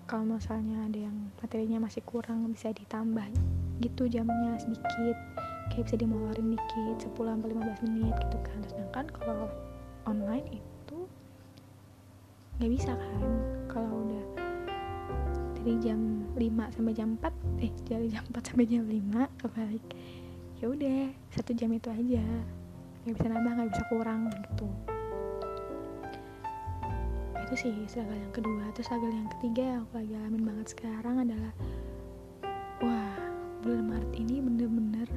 kalau 0.09 0.27
misalnya 0.27 0.89
ada 0.89 0.99
yang 1.07 1.17
materinya 1.39 1.87
masih 1.87 2.03
kurang 2.03 2.43
bisa 2.51 2.73
ditambah 2.73 3.25
gitu 3.81 4.05
jamnya 4.11 4.59
sedikit 4.61 5.17
kayak 5.71 5.87
bisa 5.87 5.97
dimolorin 5.97 6.51
dikit 6.51 6.99
10 6.99 7.15
sampai 7.15 7.49
15 7.55 7.85
menit 7.87 8.15
gitu 8.27 8.37
kan. 8.43 8.59
Sedangkan 8.67 9.05
kalau 9.15 9.47
online 10.03 10.59
itu 10.59 10.97
nggak 12.59 12.71
bisa 12.75 12.91
kan. 12.91 13.21
Kalau 13.71 14.03
udah 14.03 14.25
dari 15.55 15.79
jam 15.79 16.27
5 16.35 16.75
sampai 16.75 16.93
jam 16.93 17.09
4 17.15 17.63
eh 17.63 17.71
dari 17.87 18.07
jam 18.11 18.23
4 18.27 18.47
sampai 18.51 18.65
jam 18.67 18.83
5 18.83 19.39
kebalik. 19.39 19.85
Ya 20.59 20.65
udah 20.67 20.99
satu 21.31 21.55
jam 21.55 21.71
itu 21.71 21.87
aja. 21.87 22.25
Nggak 23.07 23.15
bisa 23.15 23.27
nambah 23.31 23.51
nggak 23.55 23.69
bisa 23.71 23.83
kurang 23.87 24.27
gitu. 24.27 24.67
Itu 27.47 27.53
sih 27.55 27.73
struggle 27.87 28.19
yang 28.19 28.33
kedua. 28.35 28.63
Terus 28.75 28.91
struggle 28.91 29.15
yang 29.15 29.29
ketiga 29.39 29.63
yang 29.63 29.79
aku 29.87 30.03
lagi 30.03 30.13
alamin 30.19 30.43
banget 30.43 30.67
sekarang 30.75 31.15
adalah 31.23 31.53
wah 32.83 33.15
bulan 33.61 33.85
Maret 33.93 34.11
ini 34.17 34.41
bener-bener 34.41 35.09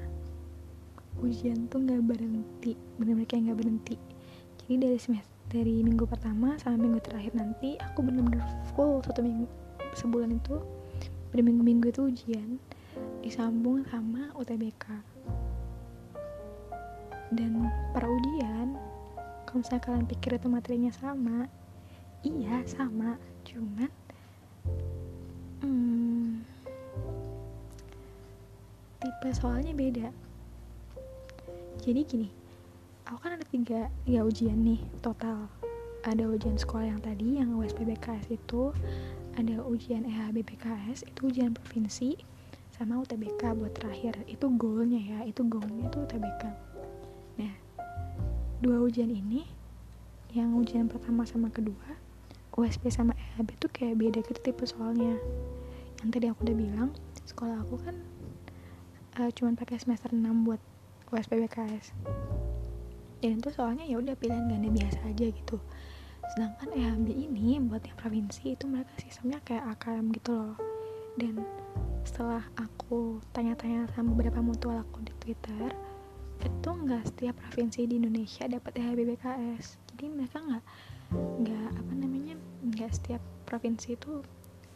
ujian 1.23 1.71
tuh 1.71 1.83
nggak 1.85 2.03
berhenti 2.03 2.75
bener-bener 2.99 3.29
kayak 3.29 3.51
nggak 3.51 3.59
berhenti. 3.61 3.97
Jadi 4.65 4.75
dari 4.81 4.99
semester 4.99 5.33
dari 5.53 5.85
minggu 5.85 6.09
pertama 6.09 6.57
sampai 6.57 6.81
minggu 6.81 7.05
terakhir 7.05 7.37
nanti 7.37 7.77
aku 7.79 8.01
bener-bener 8.01 8.41
full 8.73 9.05
satu 9.05 9.21
minggu 9.21 9.47
sebulan 9.95 10.35
itu 10.35 10.57
berminggu-minggu 11.31 11.93
itu 11.93 12.03
ujian 12.11 12.59
disambung 13.21 13.85
sama 13.93 14.33
UTBK 14.35 14.89
dan 17.35 17.69
para 17.93 18.09
ujian 18.09 18.75
kalau 19.45 19.59
misalnya 19.61 19.83
kalian 19.85 20.07
pikir 20.09 20.31
itu 20.35 20.49
materinya 20.51 20.93
sama 20.97 21.47
iya 22.25 22.65
sama. 22.65 23.21
Cuman 23.45 23.91
hmm, 25.61 26.41
tipe 28.99 29.29
soalnya 29.37 29.77
beda 29.77 30.09
jadi 31.85 32.01
gini 32.09 32.29
aku 33.05 33.21
kan 33.21 33.37
ada 33.37 33.45
tiga, 33.53 33.93
tiga 34.09 34.25
ujian 34.25 34.57
nih 34.65 34.81
total. 35.05 35.45
Ada 36.05 36.25
ujian 36.29 36.57
sekolah 36.57 36.89
yang 36.89 37.01
tadi 37.05 37.41
yang 37.41 37.53
USPBKS 37.57 38.33
itu 38.33 38.73
ada 39.37 39.61
ujian 39.65 40.05
EHBPKS 40.09 41.05
itu 41.09 41.21
ujian 41.29 41.53
provinsi 41.53 42.17
sama 42.73 43.01
UTBK 43.05 43.57
buat 43.57 43.77
terakhir. 43.77 44.17
Itu 44.25 44.49
goalnya 44.57 45.01
ya 45.01 45.19
itu 45.29 45.45
goalnya 45.45 45.89
itu 45.89 45.97
UTBK 46.01 46.43
nah 47.35 47.51
dua 48.63 48.79
ujian 48.81 49.11
ini 49.11 49.45
yang 50.33 50.55
ujian 50.57 50.87
pertama 50.87 51.27
sama 51.27 51.51
kedua 51.51 51.99
USP 52.55 52.87
sama 52.89 53.13
EHB 53.19 53.59
tuh 53.59 53.71
kayak 53.75 53.99
beda 53.99 54.19
gitu 54.25 54.41
tipe 54.41 54.65
soalnya. 54.65 55.19
Yang 56.01 56.09
tadi 56.15 56.27
aku 56.33 56.41
udah 56.47 56.57
bilang 56.57 56.91
sekolah 57.27 57.61
aku 57.67 57.77
kan 57.83 57.97
uh, 59.19 59.31
cuman 59.35 59.59
pakai 59.59 59.83
semester 59.83 60.15
6 60.15 60.23
buat 60.47 60.63
USPBKS 61.15 61.95
dan 63.25 63.41
itu 63.41 63.49
soalnya 63.57 63.89
ya 63.89 63.97
udah 63.97 64.13
pilihan 64.21 64.45
ganda 64.53 64.69
biasa 64.69 65.01
aja 65.09 65.33
gitu. 65.33 65.57
Sedangkan 66.37 66.69
EHB 66.77 67.09
ini 67.09 67.57
buat 67.57 67.81
yang 67.81 67.97
provinsi 67.97 68.53
itu 68.53 68.69
mereka 68.69 68.93
sistemnya 69.01 69.41
kayak 69.41 69.65
AKM 69.81 70.13
gitu 70.13 70.37
loh. 70.37 70.57
Dan 71.17 71.41
setelah 72.05 72.45
aku 72.61 73.25
tanya-tanya 73.33 73.89
sama 73.97 74.13
beberapa 74.13 74.45
mutual 74.45 74.77
aku 74.77 75.01
di 75.09 75.13
Twitter 75.25 75.73
itu 76.45 76.69
nggak 76.69 77.09
setiap 77.09 77.33
provinsi 77.41 77.89
di 77.89 77.97
Indonesia 77.97 78.45
dapat 78.45 78.77
EHB 78.77 79.17
BKS 79.17 79.81
jadi 79.95 80.05
mereka 80.13 80.37
nggak 80.45 80.65
nggak 81.41 81.69
apa 81.81 81.93
namanya 81.97 82.37
nggak 82.61 82.91
setiap 82.93 83.23
provinsi 83.49 83.97
itu 83.97 84.21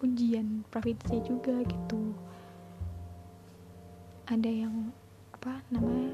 ujian 0.00 0.64
provinsi 0.72 1.20
juga 1.26 1.60
gitu. 1.68 2.16
Ada 4.24 4.48
yang 4.48 4.94
apa 5.38 5.62
namanya 5.70 6.10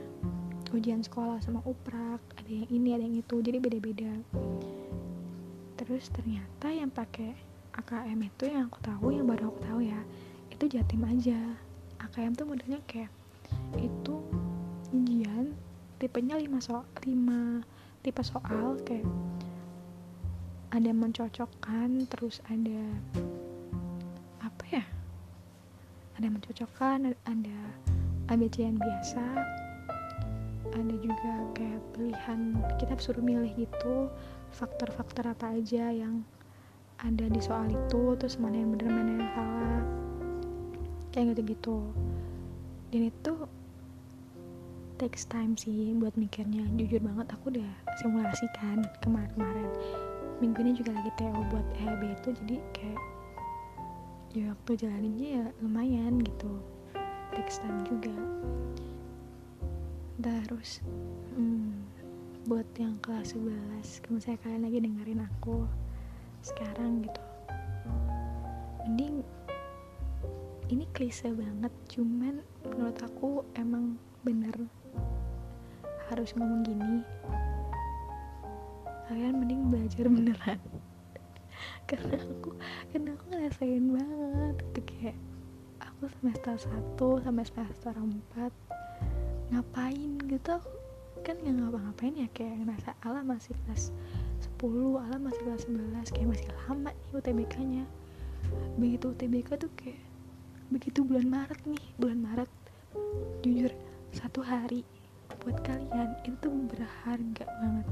ujian 0.76 1.00
sekolah 1.00 1.40
sama 1.40 1.64
uprak 1.64 2.20
ada 2.36 2.50
yang 2.52 2.68
ini 2.68 2.92
ada 2.92 3.08
yang 3.08 3.16
itu 3.16 3.40
jadi 3.40 3.56
beda-beda. 3.56 4.12
Terus 5.80 6.12
ternyata 6.12 6.68
yang 6.68 6.92
pakai 6.92 7.32
AKM 7.72 8.20
itu 8.20 8.52
yang 8.52 8.68
aku 8.68 8.84
tahu 8.84 9.16
yang 9.16 9.24
baru 9.24 9.48
aku 9.48 9.64
tahu 9.64 9.80
ya 9.80 9.96
itu 10.52 10.68
jatim 10.68 11.08
aja. 11.08 11.40
AKM 12.04 12.36
tuh 12.36 12.44
modelnya 12.44 12.84
kayak 12.84 13.08
itu 13.80 14.20
ujian 14.92 15.56
tipenya 15.96 16.36
5 16.36 16.60
soal 16.60 16.84
5 17.00 17.64
tipe 18.04 18.20
soal 18.20 18.76
kayak 18.84 19.08
ada 20.68 20.92
mencocokkan 20.92 22.04
terus 22.12 22.44
ada 22.52 22.82
apa 24.44 24.64
ya 24.68 24.84
ada 26.20 26.28
mencocokkan 26.28 27.16
ada 27.24 27.56
ABCN 28.32 28.80
biasa. 28.80 29.24
Ada 30.74 30.94
juga 30.98 31.34
kayak 31.54 31.80
pilihan 31.94 32.40
kita 32.80 32.98
suruh 32.98 33.22
milih 33.22 33.52
gitu 33.54 34.10
faktor-faktor 34.54 35.30
apa 35.30 35.54
aja 35.54 35.90
yang 35.90 36.24
ada 37.02 37.26
di 37.26 37.40
soal 37.42 37.68
itu 37.68 38.16
terus 38.16 38.40
mana 38.40 38.58
yang 38.58 38.74
benar 38.74 38.90
mana 38.90 39.10
yang 39.18 39.30
salah. 39.34 39.82
Kayak 41.12 41.36
gitu-gitu. 41.36 41.78
Dan 42.90 43.10
itu 43.10 43.34
takes 44.98 45.26
time 45.26 45.58
sih 45.58 45.92
buat 45.98 46.14
mikirnya. 46.16 46.64
Jujur 46.78 47.02
banget 47.02 47.28
aku 47.34 47.54
udah 47.54 47.70
simulasi 48.00 48.46
kan 48.56 48.82
kemarin-kemarin 49.02 49.70
minggu 50.42 50.58
ini 50.66 50.72
juga 50.74 50.90
lagi 50.98 51.10
TO 51.14 51.40
buat 51.50 51.66
EHB 51.78 52.02
itu 52.10 52.28
jadi 52.42 52.56
kayak 52.74 53.02
ya 54.34 54.44
waktu 54.50 54.70
jalaninnya 54.82 55.28
ya 55.30 55.44
lumayan 55.62 56.18
gitu 56.18 56.58
takes 57.34 57.60
juga. 57.86 58.14
Terus 60.22 60.80
hmm, 61.36 61.84
buat 62.48 62.68
yang 62.80 62.96
kelas 63.02 63.36
11 63.36 64.04
kalau 64.04 64.16
misalnya 64.20 64.40
kalian 64.44 64.62
lagi 64.64 64.78
dengerin 64.80 65.22
aku 65.24 65.64
sekarang 66.44 67.00
gitu 67.00 67.22
mending 68.84 69.24
ini 70.68 70.84
klise 70.92 71.32
banget 71.32 71.72
cuman 71.88 72.44
menurut 72.68 73.00
aku 73.00 73.40
emang 73.56 73.96
bener 74.24 74.52
harus 76.12 76.36
ngomong 76.36 76.64
gini. 76.64 77.00
Kalian 79.08 79.40
mending 79.40 79.72
belajar 79.72 80.04
beneran. 80.08 80.60
Karena 81.88 82.16
aku 82.16 82.56
karena 82.92 83.12
aku 83.16 83.24
ngerasain 83.28 83.84
banget 83.92 84.56
itu 84.64 84.80
kayak 84.88 85.16
aku 86.04 86.20
semester 86.20 86.52
1 87.00 87.24
sampai 87.24 87.44
semester 87.48 87.94
4 87.96 89.56
ngapain 89.56 90.10
gitu? 90.28 90.60
Kan 91.24 91.40
nggak 91.40 91.64
ngapa-ngapain 91.64 92.12
ya 92.12 92.28
kayak 92.36 92.60
ngerasa 92.60 92.92
ala 93.08 93.24
masih 93.24 93.56
kelas 93.64 93.88
10 94.60 95.00
ala 95.00 95.16
masih 95.16 95.40
kelas 95.48 95.64
11 95.64 96.12
kayak 96.12 96.28
masih 96.28 96.48
lama 96.68 96.92
nih 96.92 97.08
UTBK 97.16 97.54
nya 97.64 97.84
begitu 98.76 99.16
UTBK 99.16 99.48
tuh 99.56 99.72
kayak 99.80 99.96
begitu 100.68 101.00
bulan 101.00 101.24
Maret 101.24 101.60
nih 101.64 101.84
bulan 101.96 102.20
Maret 102.20 102.50
jujur 103.40 103.72
satu 104.12 104.44
hari 104.44 104.84
buat 105.40 105.56
kalian 105.64 106.20
itu 106.28 106.48
berharga 106.68 107.44
banget. 107.48 107.88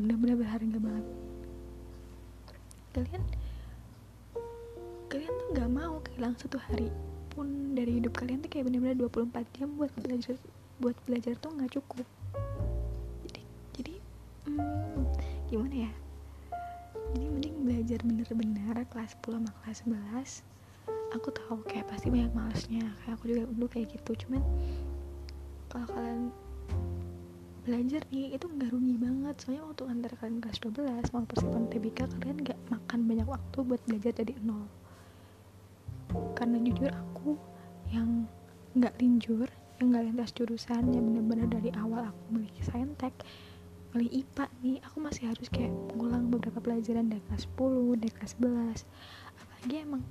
Bener-bener 0.00 0.36
berharga 0.40 0.78
banget. 0.80 1.06
Kalian 2.96 3.22
kalian 5.14 5.30
tuh 5.30 5.48
nggak 5.54 5.70
mau 5.70 6.02
kehilangan 6.02 6.38
satu 6.42 6.58
hari 6.58 6.90
pun 7.30 7.46
dari 7.70 8.02
hidup 8.02 8.18
kalian 8.18 8.42
tuh 8.42 8.50
kayak 8.50 8.66
bener-bener 8.66 8.98
24 8.98 9.46
jam 9.54 9.70
buat 9.78 9.94
belajar 10.02 10.34
buat 10.82 10.96
belajar 11.06 11.38
tuh 11.38 11.54
nggak 11.54 11.70
cukup. 11.70 12.06
Jadi 13.22 13.42
jadi 13.78 13.94
hmm, 14.50 15.06
gimana 15.46 15.86
ya? 15.86 15.92
Jadi 17.14 17.26
mending 17.30 17.56
belajar 17.62 17.98
bener-bener 18.02 18.74
kelas 18.90 19.14
10 19.22 19.38
sama 19.38 19.50
kelas 19.62 19.78
11 19.86 21.14
aku 21.14 21.30
tahu 21.30 21.62
kayak 21.62 21.86
pasti 21.86 22.10
banyak 22.10 22.34
malesnya 22.34 22.82
kayak 23.06 23.14
aku 23.14 23.24
juga 23.30 23.42
dulu 23.54 23.66
kayak 23.70 23.94
gitu. 23.94 24.26
Cuman 24.26 24.42
kalau 25.70 25.86
kalian 25.94 26.34
belajar 27.62 28.02
nih 28.10 28.34
itu 28.34 28.50
nggak 28.50 28.70
rugi 28.74 28.98
banget. 28.98 29.34
Soalnya 29.38 29.62
waktu 29.62 29.82
antara 29.86 30.14
kalian 30.18 30.42
kelas 30.42 30.58
12 30.58 31.14
mau 31.14 31.22
persiapan 31.22 31.70
TBK 31.70 31.98
kalian 32.18 32.38
nggak 32.42 32.58
makan 32.66 33.00
banyak 33.06 33.28
waktu 33.30 33.58
buat 33.62 33.78
belajar 33.86 34.10
dari 34.10 34.34
nol 34.42 34.66
karena 36.34 36.56
jujur 36.62 36.90
aku 36.90 37.38
yang 37.90 38.26
nggak 38.74 38.94
linjur 38.98 39.46
yang 39.78 39.90
nggak 39.90 40.04
lintas 40.10 40.30
jurusan 40.34 40.90
yang 40.94 41.04
bener-bener 41.06 41.48
dari 41.50 41.70
awal 41.78 42.06
aku 42.10 42.22
milih 42.38 42.54
saintek 42.62 43.14
milih 43.94 44.10
IPA 44.10 44.44
nih 44.62 44.78
aku 44.82 44.96
masih 44.98 45.30
harus 45.30 45.46
kayak 45.50 45.70
ngulang 45.94 46.26
beberapa 46.30 46.58
pelajaran 46.58 47.06
dari 47.06 47.22
kelas 47.30 47.46
10 47.54 48.02
dari 48.02 48.12
kelas 48.14 48.32
11 48.42 48.82
apalagi 49.38 49.74
emang 49.80 50.02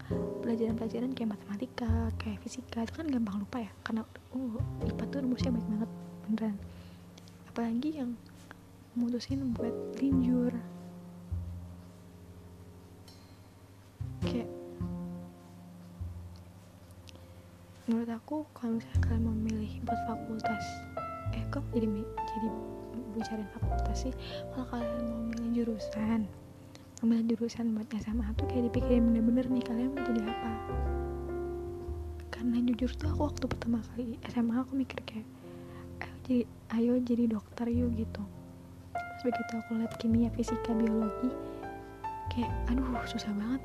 pelajaran-pelajaran 0.42 1.12
kayak 1.14 1.30
matematika 1.36 1.92
kayak 2.18 2.40
fisika 2.42 2.88
itu 2.88 2.94
kan 2.96 3.06
gampang 3.12 3.44
lupa 3.44 3.62
ya 3.62 3.72
karena 3.84 4.02
oh 4.34 4.58
IPA 4.88 5.04
tuh 5.12 5.20
rumusnya 5.22 5.52
baik 5.54 5.68
banget 5.68 5.90
beneran. 6.26 6.56
Apalagi 7.52 7.90
yang 8.02 8.12
mutusin 8.98 9.54
buat 9.54 9.74
linjur 10.00 10.54
menurut 17.94 18.10
aku 18.10 18.42
kalau 18.58 18.82
misalnya 18.82 19.00
kalian 19.06 19.26
memilih 19.30 19.72
buat 19.86 20.02
fakultas 20.10 20.66
eh 21.38 21.46
kok 21.54 21.62
jadi 21.78 21.86
jadi 22.02 22.50
bicarain 23.14 23.46
fakultas 23.54 24.10
sih? 24.10 24.14
Kalau 24.50 24.66
kalian 24.66 25.06
mau 25.14 25.22
milih 25.30 25.50
jurusan 25.62 26.26
memilih 27.06 27.38
jurusan 27.38 27.78
buat 27.78 27.86
SMA 28.02 28.26
tuh 28.34 28.50
kayak 28.50 28.74
dipikirin 28.74 29.14
bener-bener 29.14 29.46
nih 29.46 29.62
kalian 29.62 29.94
mau 29.94 30.02
jadi 30.10 30.26
apa? 30.26 30.52
Karena 32.34 32.58
jujur 32.66 32.90
tuh 32.98 33.14
aku 33.14 33.22
waktu 33.30 33.46
pertama 33.46 33.78
kali 33.94 34.18
SMA 34.26 34.56
aku 34.58 34.74
mikir 34.74 34.98
kayak 35.06 35.30
ayo 36.02 36.18
jadi 36.26 36.42
ayo 36.74 36.94
jadi 36.98 37.24
dokter 37.30 37.70
yuk 37.70 37.94
gitu. 37.94 38.26
Terus 38.90 39.22
begitu 39.22 39.54
aku 39.54 39.72
lihat 39.78 39.94
kimia 40.02 40.34
fisika 40.34 40.74
biologi 40.74 41.30
kayak 42.34 42.50
aduh 42.74 43.06
susah 43.06 43.30
banget. 43.38 43.62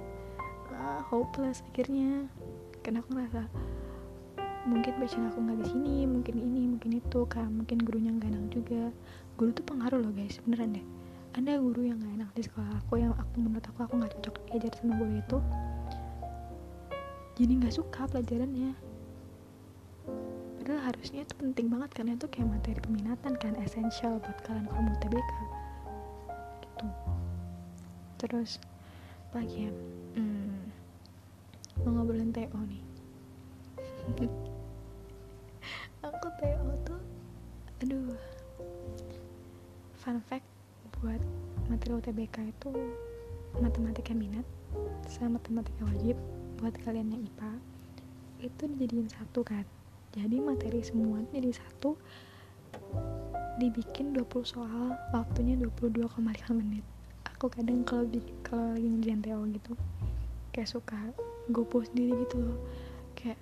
Ah, 0.76 1.00
hopeless 1.08 1.64
akhirnya. 1.72 2.28
Karena 2.84 3.00
aku 3.00 3.16
ngerasa 3.16 3.48
mungkin 4.68 4.92
passion 5.00 5.24
aku 5.33 5.40
nggak 5.40 5.64
di 5.64 5.66
sini 5.72 5.94
mungkin 6.04 6.37
ini 6.37 6.62
mungkin 6.76 7.00
itu 7.00 7.20
kan 7.24 7.48
mungkin 7.48 7.81
gurunya 7.81 8.12
nggak 8.12 8.28
enak 8.28 8.44
juga. 8.52 8.83
Guru 9.40 9.50
tuh 9.57 9.64
pengaruh 9.64 10.04
loh 10.04 10.12
guys 10.12 10.37
beneran 10.44 10.76
deh. 10.76 10.87
Ada 11.33 11.57
guru 11.57 11.88
yang 11.88 11.96
nggak 11.96 12.14
enak 12.20 12.31
di 12.37 12.42
sekolah 12.44 12.72
aku 12.85 13.00
yang 13.00 13.16
aku 13.16 13.35
menurut 13.40 13.64
aku 13.64 13.81
aku 13.88 13.94
nggak 13.96 14.12
cocok 14.20 14.35
diajar 14.52 14.72
sama 14.76 14.92
guru 15.00 15.12
itu. 15.16 15.38
Jadi 17.40 17.52
nggak 17.64 17.74
suka 17.74 18.02
pelajarannya. 18.12 18.72
Padahal 20.61 20.81
harusnya 20.92 21.24
itu 21.24 21.35
penting 21.40 21.72
banget 21.72 21.90
karena 21.96 22.12
itu 22.20 22.26
kayak 22.28 22.48
materi 22.52 22.81
peminatan 22.85 23.33
kan 23.40 23.57
esensial 23.64 24.20
buat 24.20 24.37
kalian 24.44 24.68
kalau 24.68 24.83
mau 24.85 24.96
TBK 25.00 25.33
gitu. 26.61 26.87
Terus 28.20 28.50
lagi 29.33 29.70
ya. 29.70 29.72
Hmm, 30.18 30.72
mau 31.87 32.02
ngobrolin 32.02 32.35
TO 32.35 32.59
nih 32.68 32.83
aku 36.02 36.26
TO 36.38 36.70
tuh 36.87 37.00
aduh. 37.82 38.14
Fun 39.98 40.22
fact 40.30 40.46
buat 40.98 41.18
materi 41.66 41.98
UTBK 41.98 42.54
itu 42.54 42.70
matematika 43.58 44.14
minat 44.14 44.46
sama 45.11 45.38
matematika 45.38 45.82
wajib 45.90 46.16
buat 46.58 46.74
kalian 46.82 47.14
yang 47.14 47.22
IPA 47.26 47.52
itu 48.38 48.62
dijadiin 48.74 49.11
satu 49.11 49.42
kan. 49.42 49.66
Jadi 50.14 50.38
materi 50.38 50.82
semua 50.82 51.22
jadi 51.34 51.50
satu 51.50 51.98
dibikin 53.58 54.14
20 54.14 54.26
soal 54.46 54.94
waktunya 55.11 55.58
22,5 55.58 56.14
menit. 56.54 56.87
Aku 57.34 57.50
kadang 57.50 57.82
kalau 57.82 58.06
kalau 58.46 58.74
lagi 58.74 58.87
ngerjain 58.87 59.22
TO 59.22 59.42
gitu 59.50 59.72
kayak 60.54 60.70
suka 60.70 60.98
gopo 61.50 61.82
sendiri 61.82 62.14
gitu 62.26 62.38
loh. 62.38 62.58
Kayak 63.18 63.38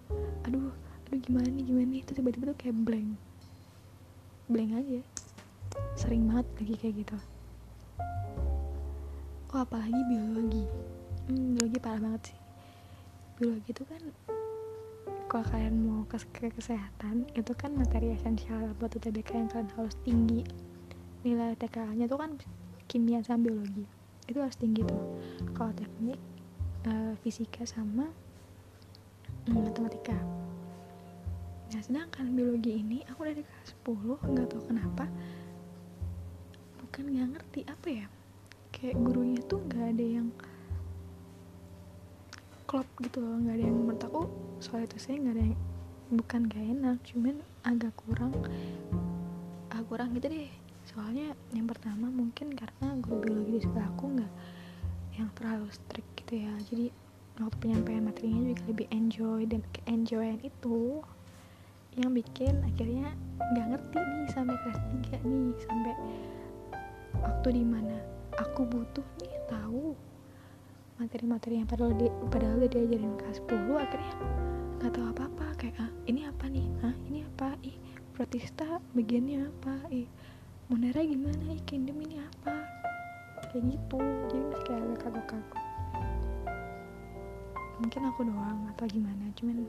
aduh 0.48 0.72
aduh 1.06 1.22
gimana 1.22 1.46
nih 1.46 1.62
gimana 1.62 1.86
nih 1.86 2.00
itu 2.02 2.12
tiba-tiba 2.18 2.50
tuh 2.50 2.58
kayak 2.58 2.76
blank. 2.82 3.14
Blank 4.50 4.70
aja. 4.74 5.00
Sering 5.94 6.26
banget 6.26 6.46
lagi 6.58 6.74
kayak 6.82 6.94
gitu. 7.06 7.16
Oh 9.54 9.62
apalagi 9.62 10.02
biologi. 10.10 10.66
Hmm, 11.30 11.54
biologi 11.54 11.78
parah 11.78 12.02
banget 12.02 12.34
sih. 12.34 12.38
Biologi 13.38 13.70
itu 13.70 13.86
kan 13.86 14.02
kalau 15.30 15.46
kalian 15.46 15.74
mau 15.86 16.02
ke, 16.10 16.18
ke 16.34 16.50
kesehatan 16.50 17.30
itu 17.38 17.54
kan 17.54 17.70
materi 17.78 18.10
esensial 18.10 18.74
buat 18.82 18.90
UTBK 18.98 19.30
yang 19.38 19.50
kalian 19.50 19.70
harus 19.78 19.94
tinggi. 20.02 20.42
Nilai 21.22 21.54
TKA 21.54 21.94
nya 21.94 22.10
tuh 22.10 22.18
kan 22.18 22.34
kimia 22.90 23.22
sama 23.22 23.46
biologi. 23.46 23.86
Itu 24.26 24.42
harus 24.42 24.58
tinggi 24.58 24.82
tuh. 24.82 25.22
Kalau 25.54 25.70
teknik 25.70 26.18
uh, 26.90 27.14
fisika 27.22 27.62
sama 27.62 28.10
hmm, 29.46 29.54
matematika 29.54 30.18
sedangkan 31.86 32.34
biologi 32.34 32.82
ini 32.82 33.06
aku 33.06 33.30
dari 33.30 33.46
kelas 33.46 33.70
10 33.86 34.34
nggak 34.34 34.46
tahu 34.50 34.62
kenapa. 34.66 35.06
Bukan 36.82 37.04
nggak 37.14 37.28
ngerti 37.38 37.60
apa 37.70 37.88
ya? 37.88 38.06
Kayak 38.74 38.98
gurunya 39.06 39.40
tuh 39.46 39.62
nggak 39.62 39.86
ada 39.94 40.06
yang 40.18 40.28
klop 42.66 42.90
gitu 42.98 43.22
loh 43.22 43.38
nggak 43.38 43.54
ada 43.54 43.64
yang 43.70 43.78
menurut 43.78 44.02
aku 44.02 44.22
soal 44.58 44.82
itu 44.82 44.98
saya 44.98 45.22
nggak 45.22 45.34
ada 45.38 45.44
yang 45.46 45.58
bukan 46.06 46.40
gak 46.50 46.66
enak 46.66 46.98
cuman 47.06 47.34
agak 47.66 47.94
kurang 47.98 48.34
agak 49.70 49.86
kurang 49.86 50.10
gitu 50.18 50.26
deh. 50.26 50.50
Soalnya 50.86 51.34
yang 51.54 51.70
pertama 51.70 52.10
mungkin 52.10 52.54
karena 52.54 52.98
guru 52.98 53.22
biologi 53.22 53.50
di 53.58 53.60
sekolah 53.62 53.86
aku 53.94 54.04
nggak 54.18 54.32
yang 55.22 55.28
terlalu 55.38 55.70
strict 55.70 56.10
gitu 56.18 56.42
ya. 56.42 56.52
Jadi 56.66 56.86
waktu 57.38 57.56
penyampaian 57.62 58.02
materinya 58.02 58.42
juga 58.50 58.62
lebih 58.70 58.86
enjoy 58.90 59.40
dan 59.46 59.62
enjoyan 59.86 60.40
itu 60.42 61.02
yang 61.96 62.12
bikin 62.12 62.60
akhirnya 62.64 63.12
nggak 63.52 63.66
ngerti 63.72 63.98
nih 63.98 64.28
sampai 64.32 64.56
kelas 64.60 64.80
3 65.16 65.28
nih 65.28 65.48
sampai 65.64 65.94
waktu 67.24 67.48
di 67.56 67.64
mana 67.64 67.96
aku 68.36 68.68
butuh 68.68 69.06
nih 69.24 69.34
tahu 69.48 69.96
materi-materi 70.96 71.60
yang 71.60 71.68
padahal 71.68 71.92
di, 71.96 72.08
padahal 72.32 72.56
udah 72.60 72.70
diajarin 72.72 73.16
kelas 73.20 73.40
10 73.44 73.76
akhirnya 73.76 74.14
nggak 74.76 74.92
tahu 74.92 75.06
apa-apa. 75.12 75.46
Kayak 75.56 75.76
ah 75.82 75.90
ini 76.04 76.20
apa 76.28 76.44
nih? 76.46 76.66
Ah 76.84 76.94
ini 77.08 77.24
apa? 77.24 77.48
Ih 77.64 77.76
protista 78.12 78.78
bagiannya 78.92 79.48
apa? 79.48 79.74
Ih 79.88 80.08
monera 80.68 81.00
gimana? 81.00 81.42
Ih 81.52 81.62
kingdom 81.64 81.96
ini 82.04 82.20
apa? 82.20 82.54
Kayak 83.50 83.76
gitu. 83.76 83.98
Jadi 84.30 84.44
masih 84.46 84.64
kayak 84.68 84.80
agak 84.84 84.98
kagok-kagok. 85.00 85.62
Mungkin 87.76 88.02
aku 88.08 88.20
doang 88.24 88.60
atau 88.72 88.84
gimana 88.88 89.24
cuman 89.36 89.64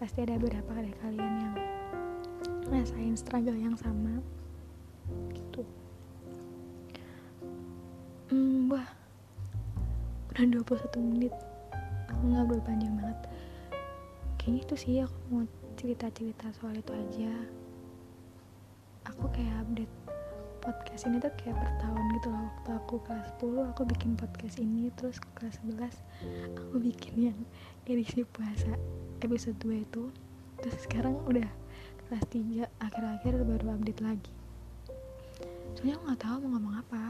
pasti 0.00 0.24
ada 0.24 0.40
beberapa 0.40 0.80
dari 0.80 0.96
kalian 1.04 1.34
yang 1.44 1.54
ngerasain 2.72 3.12
struggle 3.20 3.52
yang 3.52 3.76
sama 3.76 4.24
gitu. 5.36 5.60
Hmm, 8.32 8.72
wah 8.72 8.88
udah 10.32 10.64
21 10.64 11.04
menit. 11.04 11.34
Aku 12.08 12.32
ngobrol 12.32 12.64
panjang 12.64 12.96
banget. 12.96 13.28
Kayaknya 14.40 14.60
itu 14.64 14.74
sih 14.80 14.94
aku 15.04 15.18
mau 15.28 15.44
cerita-cerita 15.76 16.48
soal 16.56 16.80
itu 16.80 16.96
aja. 16.96 17.36
Aku 19.04 19.28
kayak 19.36 19.68
update 19.68 19.92
podcast 20.64 21.12
ini 21.12 21.20
tuh 21.20 21.28
kayak 21.36 21.60
per 21.60 21.70
tahun 21.76 22.04
gitu 22.16 22.28
loh. 22.32 22.48
Waktu 22.48 22.70
aku 22.72 22.94
kelas 23.04 23.28
10 23.36 23.68
aku 23.76 23.82
bikin 23.84 24.16
podcast 24.16 24.56
ini. 24.56 24.88
Terus 24.96 25.20
kelas 25.36 25.60
11 25.60 25.92
aku 26.56 26.80
bikin 26.80 27.14
yang 27.20 27.38
edisi 27.84 28.24
puasa 28.24 28.72
episode 29.20 29.56
2 29.60 29.84
itu 29.84 30.08
terus 30.60 30.76
sekarang 30.84 31.16
udah 31.28 31.48
kelas 32.08 32.24
3 32.32 32.66
akhir-akhir 32.80 33.32
baru 33.44 33.76
update 33.76 34.02
lagi. 34.02 34.32
Soalnya 35.76 35.94
aku 36.00 36.04
nggak 36.08 36.22
tahu 36.24 36.36
mau 36.42 36.50
ngomong 36.56 36.74
apa. 36.80 37.04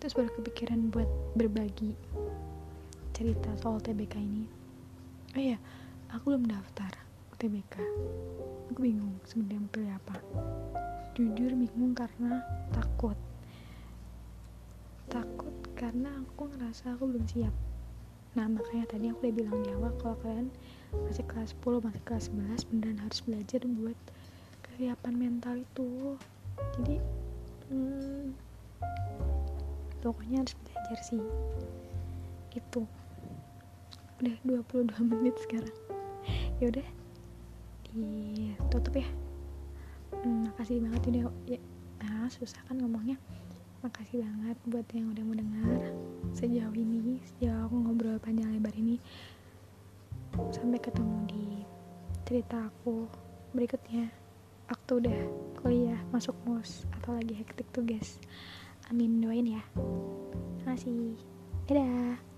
Terus 0.00 0.16
baru 0.16 0.30
kepikiran 0.38 0.92
buat 0.92 1.08
berbagi 1.36 1.92
cerita 3.16 3.52
soal 3.60 3.80
TBK 3.82 4.16
ini. 4.16 4.44
Oh 5.36 5.40
iya 5.40 5.58
aku 6.12 6.32
belum 6.32 6.48
daftar 6.48 6.90
TBK 7.40 7.80
aku 8.70 8.78
bingung 8.84 9.16
sebenarnya 9.26 9.60
mau 9.60 9.72
pilih 9.72 9.92
apa. 9.96 10.16
Jujur 11.18 11.50
bingung 11.56 11.92
karena 11.96 12.38
takut. 12.70 13.18
Takut 15.10 15.52
karena 15.74 16.22
aku 16.22 16.46
ngerasa 16.54 16.94
aku 16.94 17.10
belum 17.10 17.26
siap 17.26 17.69
nah 18.38 18.46
makanya 18.46 18.86
tadi 18.86 19.10
aku 19.10 19.26
udah 19.26 19.34
bilang 19.34 19.58
di 19.66 19.70
awal 19.74 19.90
kalau 19.98 20.14
kalian 20.22 20.48
masih 21.06 21.26
kelas 21.26 21.54
10 21.62 21.82
masih 21.82 22.02
kelas 22.06 22.24
11 22.30 22.70
beneran 22.70 22.98
harus 23.02 23.20
belajar 23.26 23.60
buat 23.66 23.98
kesiapan 24.62 25.14
mental 25.18 25.54
itu. 25.60 26.16
Jadi 26.78 26.96
hmm, 27.70 28.32
pokoknya 30.02 30.40
harus 30.40 30.54
belajar 30.62 30.98
sih. 31.04 31.22
Gitu. 32.50 32.82
Udah 34.22 34.36
22 34.46 35.10
menit 35.10 35.36
sekarang. 35.46 35.76
Ya 36.58 36.70
udah 36.70 36.86
ditutup 37.90 38.94
ya. 38.94 39.08
Hmm, 40.10 40.50
makasih 40.50 40.82
banget 40.82 41.02
udah 41.06 41.22
ya 41.46 41.58
nah, 42.00 42.26
susah 42.32 42.60
kan 42.66 42.80
ngomongnya 42.80 43.20
makasih 43.80 44.20
banget 44.20 44.56
buat 44.68 44.86
yang 44.92 45.08
udah 45.08 45.24
mau 45.24 45.36
dengar 45.36 45.80
sejauh 46.36 46.76
ini 46.76 47.16
sejauh 47.24 47.64
aku 47.64 47.76
ngobrol 47.80 48.20
panjang 48.20 48.52
lebar 48.52 48.76
ini. 48.76 49.00
Sampai 50.52 50.78
ketemu 50.78 51.16
di 51.26 51.44
cerita 52.28 52.68
aku 52.68 53.08
berikutnya. 53.56 54.12
Waktu 54.70 54.92
udah 55.02 55.20
kuliah 55.58 56.00
masuk 56.14 56.36
mus 56.46 56.86
atau 57.00 57.16
lagi 57.16 57.34
hektik 57.34 57.66
tugas. 57.74 58.22
Amin 58.92 59.18
doain 59.18 59.48
ya. 59.48 59.64
Terima 60.60 60.76
kasih 60.76 61.18
dadah 61.66 62.29